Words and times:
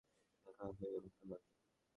দেখা 0.45 0.65
হয়ে 0.69 0.99
ভাল 1.05 1.27
লাগলো! 1.29 1.37